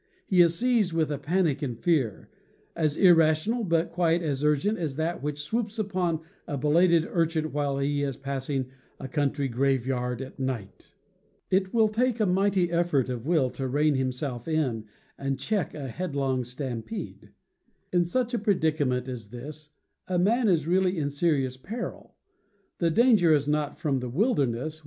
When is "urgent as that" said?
4.43-5.21